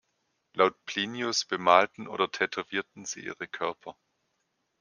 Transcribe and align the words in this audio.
Laut 0.53 0.83
Plinius 0.85 1.45
bemalten 1.45 2.07
oder 2.07 2.31
tätowierten 2.31 3.05
sie 3.05 3.23
ihre 3.23 3.47
Körper. 3.47 3.95